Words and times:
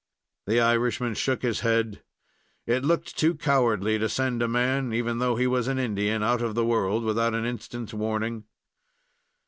The 0.47 0.59
Irishman 0.59 1.13
shook 1.13 1.43
his 1.43 1.59
head. 1.59 2.01
It 2.65 2.83
looked 2.83 3.15
too 3.15 3.35
cowardly 3.35 3.99
to 3.99 4.09
send 4.09 4.41
a 4.41 4.47
man, 4.47 4.91
even 4.93 5.19
though 5.19 5.35
he 5.35 5.45
were 5.45 5.69
an 5.69 5.77
Indian, 5.77 6.23
out 6.23 6.41
of 6.41 6.55
the 6.55 6.65
world 6.65 7.03
without 7.03 7.35
an 7.35 7.45
instant's 7.45 7.93
warning. 7.93 8.45